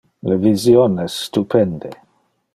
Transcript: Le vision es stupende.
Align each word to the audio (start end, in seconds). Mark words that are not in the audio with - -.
Le 0.29 0.37
vision 0.45 0.97
es 1.03 1.19
stupende. 1.27 1.95